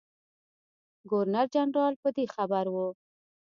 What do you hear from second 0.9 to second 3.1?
ګورنر جنرال په دې خبر وو.